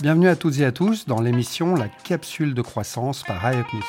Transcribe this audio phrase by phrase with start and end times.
[0.00, 3.82] Bienvenue à toutes et à tous dans l'émission La capsule de croissance par IUPME.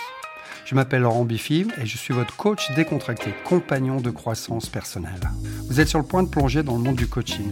[0.65, 5.21] Je m'appelle Laurent Biffy et je suis votre coach décontracté, compagnon de croissance personnelle.
[5.69, 7.49] Vous êtes sur le point de plonger dans le monde du coaching.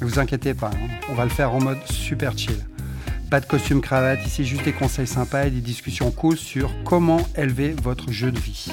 [0.00, 2.64] Ne vous inquiétez pas, hein, on va le faire en mode super chill.
[3.30, 7.20] Pas de costume cravate, ici juste des conseils sympas et des discussions cool sur comment
[7.36, 8.72] élever votre jeu de vie.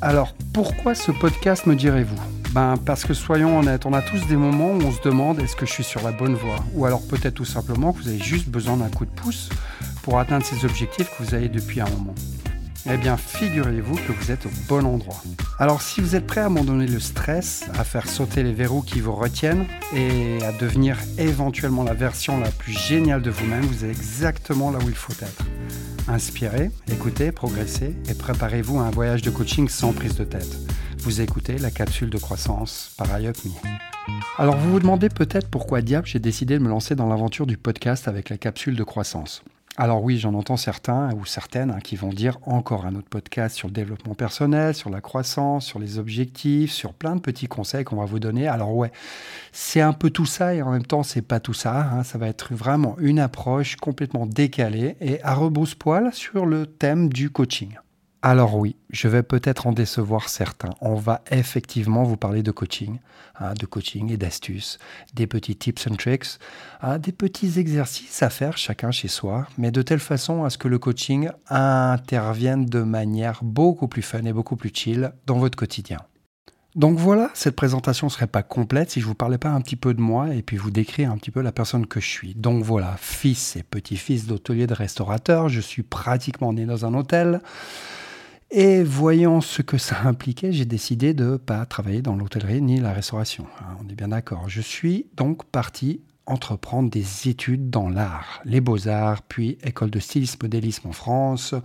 [0.00, 2.43] Alors, pourquoi ce podcast me direz-vous?
[2.54, 5.56] Ben, Parce que soyons honnêtes, on a tous des moments où on se demande est-ce
[5.56, 6.64] que je suis sur la bonne voie?
[6.74, 9.50] Ou alors peut-être tout simplement que vous avez juste besoin d'un coup de pouce
[10.02, 12.14] pour atteindre ces objectifs que vous avez depuis un moment.
[12.88, 15.22] Eh bien, figurez-vous que vous êtes au bon endroit.
[15.58, 19.00] Alors, si vous êtes prêt à abandonner le stress, à faire sauter les verrous qui
[19.00, 23.90] vous retiennent et à devenir éventuellement la version la plus géniale de vous-même, vous êtes
[23.90, 25.44] exactement là où il faut être.
[26.08, 30.54] Inspirez, écoutez, progressez et préparez-vous à un voyage de coaching sans prise de tête.
[31.04, 33.52] Vous écoutez la capsule de croissance par IUPME.
[34.38, 37.58] Alors vous vous demandez peut-être pourquoi diable j'ai décidé de me lancer dans l'aventure du
[37.58, 39.44] podcast avec la capsule de croissance.
[39.76, 43.54] Alors oui, j'en entends certains ou certaines hein, qui vont dire encore un autre podcast
[43.54, 47.84] sur le développement personnel, sur la croissance, sur les objectifs, sur plein de petits conseils
[47.84, 48.48] qu'on va vous donner.
[48.48, 48.90] Alors ouais,
[49.52, 51.82] c'est un peu tout ça et en même temps c'est pas tout ça.
[51.82, 52.02] Hein.
[52.02, 57.28] Ça va être vraiment une approche complètement décalée et à rebrousse-poil sur le thème du
[57.28, 57.76] coaching.
[58.26, 60.70] Alors oui, je vais peut-être en décevoir certains.
[60.80, 62.98] On va effectivement vous parler de coaching,
[63.38, 64.78] hein, de coaching et d'astuces,
[65.12, 66.38] des petits tips and tricks,
[66.80, 70.56] hein, des petits exercices à faire chacun chez soi, mais de telle façon à ce
[70.56, 75.58] que le coaching intervienne de manière beaucoup plus fun et beaucoup plus chill dans votre
[75.58, 75.98] quotidien.
[76.76, 79.60] Donc voilà, cette présentation ne serait pas complète si je ne vous parlais pas un
[79.60, 82.08] petit peu de moi et puis vous décrire un petit peu la personne que je
[82.08, 82.34] suis.
[82.34, 87.42] Donc voilà, fils et petit-fils d'hôtelier de restaurateur, je suis pratiquement né dans un hôtel.
[88.56, 92.78] Et voyant ce que ça impliquait, j'ai décidé de ne pas travailler dans l'hôtellerie ni
[92.78, 93.48] la restauration.
[93.58, 94.48] Hein, on est bien d'accord.
[94.48, 100.38] Je suis donc parti entreprendre des études dans l'art, les beaux-arts, puis école de stylisme
[100.42, 101.56] modélisme en France.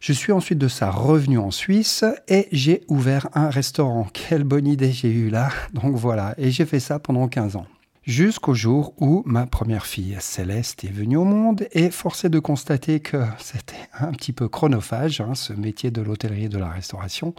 [0.00, 4.08] Je suis ensuite de ça revenu en Suisse et j'ai ouvert un restaurant.
[4.12, 5.50] Quelle bonne idée j'ai eue là.
[5.74, 7.66] Donc voilà, et j'ai fait ça pendant 15 ans
[8.02, 13.00] jusqu'au jour où ma première fille, Céleste, est venue au monde et forcé de constater
[13.00, 17.34] que c'était un petit peu chronophage, hein, ce métier de l'hôtellerie et de la restauration.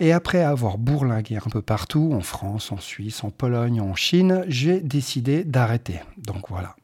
[0.00, 4.44] Et après avoir bourlingué un peu partout, en France, en Suisse, en Pologne, en Chine,
[4.48, 6.00] j'ai décidé d'arrêter.
[6.16, 6.74] Donc voilà.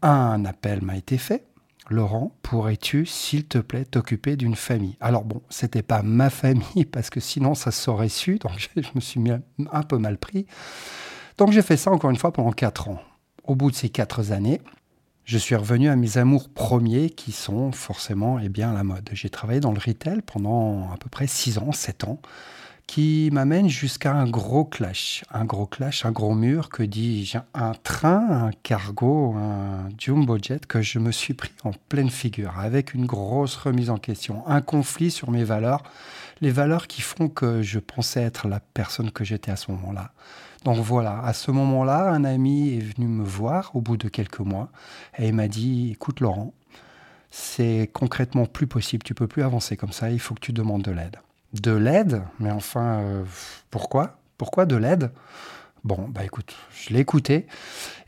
[0.00, 1.44] Un appel m'a été fait.
[1.90, 4.96] Laurent, pourrais-tu, s'il te plaît, t'occuper d'une famille?
[5.00, 9.00] Alors bon, c'était pas ma famille parce que sinon ça s'aurait su, donc je me
[9.00, 10.46] suis un peu mal pris.
[11.38, 13.00] Donc j'ai fait ça encore une fois pendant quatre ans.
[13.44, 14.60] Au bout de ces quatre années,
[15.24, 19.08] je suis revenu à mes amours premiers qui sont forcément eh bien, la mode.
[19.12, 22.20] J'ai travaillé dans le retail pendant à peu près six ans, sept ans,
[22.88, 25.22] qui m'amène jusqu'à un gros clash.
[25.30, 30.66] Un gros clash, un gros mur, que dis-je Un train, un cargo, un jumbo jet
[30.66, 34.62] que je me suis pris en pleine figure, avec une grosse remise en question, un
[34.62, 35.82] conflit sur mes valeurs,
[36.40, 40.12] les valeurs qui font que je pensais être la personne que j'étais à ce moment-là.
[40.64, 44.40] Donc voilà, à ce moment-là, un ami est venu me voir au bout de quelques
[44.40, 44.70] mois
[45.18, 46.54] et il m'a dit, écoute Laurent,
[47.30, 50.82] c'est concrètement plus possible, tu peux plus avancer comme ça, il faut que tu demandes
[50.82, 51.18] de l'aide.
[51.52, 53.24] De l'aide Mais enfin, euh,
[53.70, 54.18] pourquoi?
[54.36, 55.10] Pourquoi de l'aide?
[55.84, 57.46] Bon, bah écoute, je l'ai écouté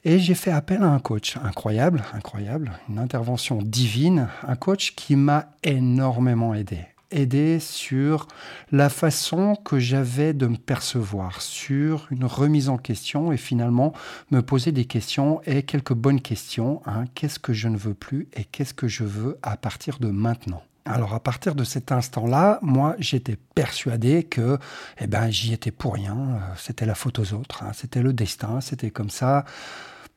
[0.05, 5.15] et j'ai fait appel à un coach incroyable, incroyable, une intervention divine, un coach qui
[5.17, 8.28] m'a énormément aidé aider sur
[8.71, 13.93] la façon que j'avais de me percevoir, sur une remise en question et finalement
[14.31, 16.83] me poser des questions et quelques bonnes questions.
[16.87, 17.05] Hein.
[17.15, 20.62] Qu'est-ce que je ne veux plus et qu'est-ce que je veux à partir de maintenant?
[20.84, 24.58] Alors à partir de cet instant-là, moi j'étais persuadé que
[25.00, 27.72] eh ben, j'y étais pour rien, euh, c'était la faute aux autres, hein.
[27.74, 29.44] c'était le destin, c'était comme ça.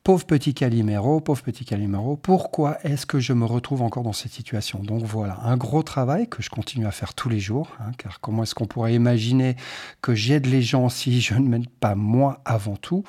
[0.04, 4.34] Pauvre petit Calimero, pauvre petit Calimero, pourquoi est-ce que je me retrouve encore dans cette
[4.34, 4.80] situation?
[4.80, 8.20] Donc voilà, un gros travail que je continue à faire tous les jours, hein, car
[8.20, 9.56] comment est-ce qu'on pourrait imaginer
[10.02, 13.06] que j'aide les gens si je ne m'aide pas moi avant tout?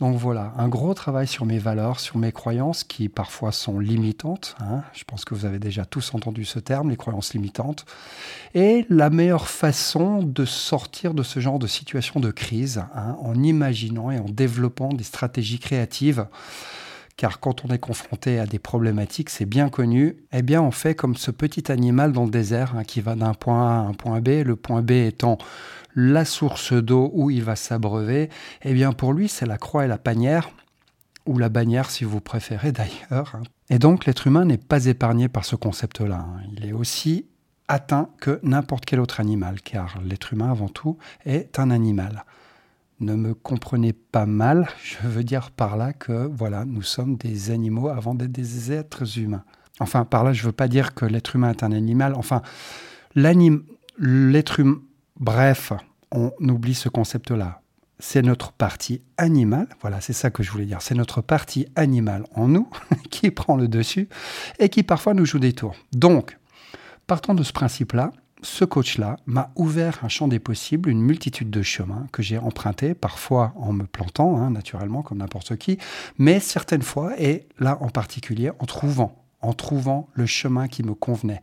[0.00, 4.56] Donc voilà, un gros travail sur mes valeurs, sur mes croyances qui parfois sont limitantes.
[4.60, 4.82] Hein.
[4.92, 7.86] Je pense que vous avez déjà tous entendu ce terme, les croyances limitantes.
[8.54, 13.40] Et la meilleure façon de sortir de ce genre de situation de crise, hein, en
[13.42, 16.26] imaginant et en développant des stratégies créatives
[17.16, 20.94] car quand on est confronté à des problématiques, c'est bien connu, eh bien on fait
[20.94, 23.92] comme ce petit animal dans le désert hein, qui va d'un point A à un
[23.92, 25.38] point B, le point B étant
[25.94, 28.30] la source d'eau où il va s'abreuver,
[28.62, 30.50] eh bien pour lui c'est la croix et la panière,
[31.26, 32.72] ou la bannière si vous préférez
[33.10, 33.34] d'ailleurs.
[33.34, 33.42] Hein.
[33.70, 36.40] Et donc l'être humain n'est pas épargné par ce concept-là, hein.
[36.56, 37.26] il est aussi
[37.68, 42.24] atteint que n'importe quel autre animal, car l'être humain avant tout est un animal.
[43.00, 47.50] Ne me comprenez pas mal, je veux dire par là que voilà, nous sommes des
[47.50, 49.44] animaux avant d'être des êtres humains.
[49.80, 52.14] Enfin, par là, je veux pas dire que l'être humain est un animal.
[52.14, 52.42] Enfin,
[53.16, 54.80] l'être humain,
[55.18, 55.72] bref,
[56.12, 57.60] on oublie ce concept-là.
[57.98, 60.82] C'est notre partie animale, voilà, c'est ça que je voulais dire.
[60.82, 62.68] C'est notre partie animale en nous
[63.10, 64.08] qui prend le dessus
[64.58, 65.74] et qui parfois nous joue des tours.
[65.92, 66.38] Donc,
[67.06, 68.12] partant de ce principe-là,
[68.44, 72.94] ce coach-là m'a ouvert un champ des possibles, une multitude de chemins que j'ai empruntés,
[72.94, 75.78] parfois en me plantant, hein, naturellement, comme n'importe qui,
[76.18, 80.94] mais certaines fois, et là en particulier, en trouvant, en trouvant le chemin qui me
[80.94, 81.40] convenait.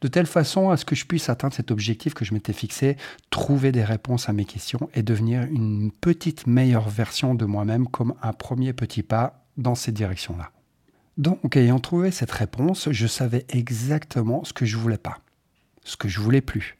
[0.00, 2.96] De telle façon à ce que je puisse atteindre cet objectif que je m'étais fixé,
[3.28, 8.14] trouver des réponses à mes questions et devenir une petite meilleure version de moi-même comme
[8.22, 10.52] un premier petit pas dans cette direction-là.
[11.18, 15.18] Donc, ayant trouvé cette réponse, je savais exactement ce que je voulais pas
[15.90, 16.76] ce que je voulais plus.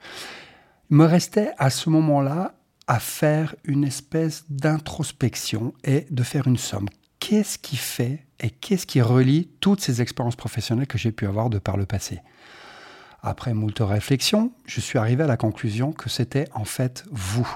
[0.90, 2.54] Il me restait à ce moment-là
[2.86, 6.88] à faire une espèce d'introspection et de faire une somme.
[7.18, 11.50] Qu'est-ce qui fait et qu'est-ce qui relie toutes ces expériences professionnelles que j'ai pu avoir
[11.50, 12.20] de par le passé?
[13.22, 17.48] Après moult réflexions, je suis arrivé à la conclusion que c'était en fait vous.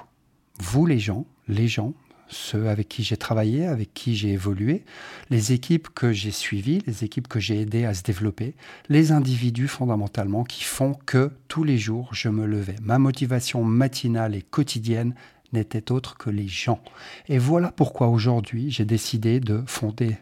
[0.58, 1.94] Vous les gens, les gens,
[2.34, 4.84] ceux avec qui j'ai travaillé, avec qui j'ai évolué,
[5.30, 8.54] les équipes que j'ai suivies, les équipes que j'ai aidées à se développer,
[8.88, 12.76] les individus fondamentalement qui font que tous les jours je me levais.
[12.82, 15.14] Ma motivation matinale et quotidienne
[15.52, 16.82] n'était autre que les gens.
[17.28, 20.16] Et voilà pourquoi aujourd'hui j'ai décidé de fonder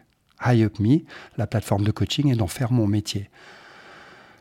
[0.45, 0.99] High Up Me,
[1.37, 3.29] la plateforme de coaching, et d'en faire mon métier.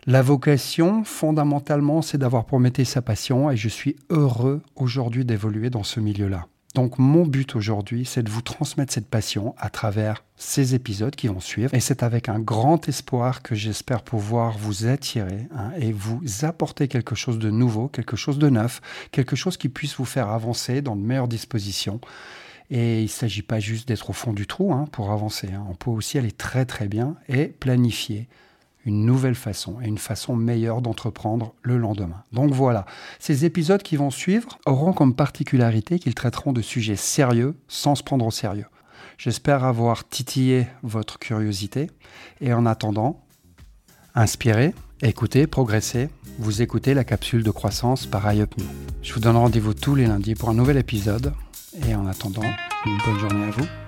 [0.06, 5.84] La vocation, fondamentalement, c'est d'avoir pour sa passion et je suis heureux aujourd'hui d'évoluer dans
[5.84, 6.48] ce milieu-là.
[6.74, 11.28] Donc mon but aujourd'hui, c'est de vous transmettre cette passion à travers ces épisodes qui
[11.28, 11.74] vont suivre.
[11.74, 16.88] Et c'est avec un grand espoir que j'espère pouvoir vous attirer hein, et vous apporter
[16.88, 18.80] quelque chose de nouveau, quelque chose de neuf,
[19.10, 22.00] quelque chose qui puisse vous faire avancer dans de meilleures dispositions.
[22.70, 25.48] Et il ne s'agit pas juste d'être au fond du trou hein, pour avancer.
[25.52, 25.66] Hein.
[25.68, 28.28] On peut aussi aller très très bien et planifier
[28.84, 32.22] une nouvelle façon et une façon meilleure d'entreprendre le lendemain.
[32.32, 32.86] Donc voilà,
[33.18, 38.02] ces épisodes qui vont suivre auront comme particularité qu'ils traiteront de sujets sérieux sans se
[38.02, 38.66] prendre au sérieux.
[39.18, 41.90] J'espère avoir titillé votre curiosité
[42.40, 43.24] et en attendant,
[44.14, 46.08] inspirez, écoutez, progressez.
[46.38, 48.64] Vous écoutez la capsule de croissance par iUpMe.
[49.02, 51.34] Je vous donne rendez-vous tous les lundis pour un nouvel épisode
[51.86, 52.42] et en attendant,
[52.86, 53.81] une bonne journée à vous.